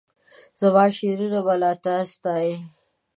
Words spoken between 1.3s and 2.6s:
به لا تا ستایي